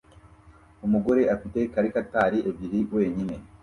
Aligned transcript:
Umugore 0.85 1.21
afite 1.35 1.59
karikatari 1.73 2.37
ebyiri 2.49 2.79
wenyine 2.95 3.35